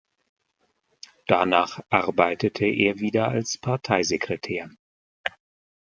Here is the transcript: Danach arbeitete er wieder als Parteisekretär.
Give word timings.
Danach 1.27 1.79
arbeitete 1.91 2.65
er 2.65 2.97
wieder 3.01 3.27
als 3.27 3.59
Parteisekretär. 3.59 4.71